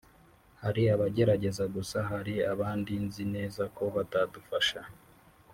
[0.61, 4.81] hari abagerageza gusa hari abandi nzi neza ko batadufasha